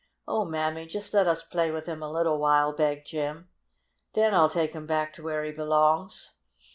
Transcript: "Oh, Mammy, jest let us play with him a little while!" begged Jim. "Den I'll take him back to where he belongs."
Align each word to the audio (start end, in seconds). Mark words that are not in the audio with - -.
"Oh, 0.27 0.45
Mammy, 0.45 0.87
jest 0.87 1.13
let 1.13 1.27
us 1.27 1.43
play 1.43 1.69
with 1.69 1.85
him 1.85 2.01
a 2.01 2.09
little 2.09 2.39
while!" 2.39 2.73
begged 2.73 3.05
Jim. 3.05 3.49
"Den 4.13 4.33
I'll 4.33 4.49
take 4.49 4.73
him 4.73 4.87
back 4.87 5.13
to 5.13 5.23
where 5.23 5.43
he 5.43 5.51
belongs." 5.51 6.31